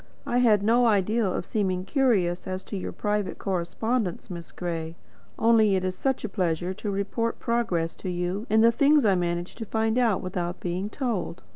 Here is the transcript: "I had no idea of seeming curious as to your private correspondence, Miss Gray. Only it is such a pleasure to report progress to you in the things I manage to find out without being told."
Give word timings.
"I 0.25 0.39
had 0.39 0.63
no 0.63 0.87
idea 0.87 1.23
of 1.27 1.45
seeming 1.45 1.85
curious 1.85 2.47
as 2.47 2.63
to 2.63 2.75
your 2.75 2.91
private 2.91 3.37
correspondence, 3.37 4.31
Miss 4.31 4.51
Gray. 4.51 4.95
Only 5.37 5.75
it 5.75 5.83
is 5.85 5.95
such 5.95 6.23
a 6.23 6.27
pleasure 6.29 6.73
to 6.73 6.89
report 6.89 7.37
progress 7.37 7.93
to 7.97 8.09
you 8.09 8.47
in 8.49 8.61
the 8.61 8.71
things 8.71 9.05
I 9.05 9.13
manage 9.13 9.53
to 9.57 9.63
find 9.67 9.99
out 9.99 10.21
without 10.23 10.59
being 10.59 10.89
told." 10.89 11.43